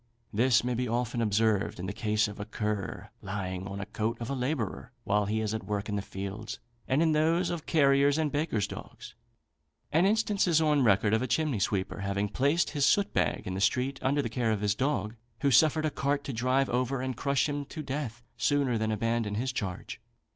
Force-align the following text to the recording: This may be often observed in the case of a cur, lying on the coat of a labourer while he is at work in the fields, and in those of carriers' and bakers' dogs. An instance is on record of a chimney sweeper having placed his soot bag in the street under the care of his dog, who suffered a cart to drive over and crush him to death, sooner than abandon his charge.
This 0.33 0.63
may 0.63 0.73
be 0.73 0.87
often 0.87 1.21
observed 1.21 1.79
in 1.79 1.85
the 1.85 1.93
case 1.93 2.27
of 2.27 2.39
a 2.39 2.45
cur, 2.45 3.11
lying 3.21 3.67
on 3.67 3.77
the 3.77 3.85
coat 3.85 4.17
of 4.19 4.31
a 4.31 4.33
labourer 4.33 4.91
while 5.03 5.27
he 5.27 5.41
is 5.41 5.53
at 5.53 5.65
work 5.67 5.89
in 5.89 5.95
the 5.95 6.01
fields, 6.01 6.59
and 6.87 7.03
in 7.03 7.11
those 7.11 7.51
of 7.51 7.67
carriers' 7.67 8.17
and 8.17 8.31
bakers' 8.31 8.65
dogs. 8.65 9.13
An 9.91 10.07
instance 10.07 10.47
is 10.47 10.59
on 10.59 10.83
record 10.83 11.13
of 11.13 11.21
a 11.21 11.27
chimney 11.27 11.59
sweeper 11.59 11.99
having 11.99 12.29
placed 12.29 12.71
his 12.71 12.83
soot 12.87 13.13
bag 13.13 13.45
in 13.45 13.53
the 13.53 13.61
street 13.61 13.99
under 14.01 14.23
the 14.23 14.27
care 14.27 14.51
of 14.51 14.61
his 14.61 14.73
dog, 14.73 15.13
who 15.41 15.51
suffered 15.51 15.85
a 15.85 15.91
cart 15.91 16.23
to 16.23 16.33
drive 16.33 16.67
over 16.71 16.99
and 16.99 17.15
crush 17.15 17.47
him 17.47 17.63
to 17.65 17.83
death, 17.83 18.23
sooner 18.37 18.79
than 18.79 18.91
abandon 18.91 19.35
his 19.35 19.53
charge. 19.53 20.01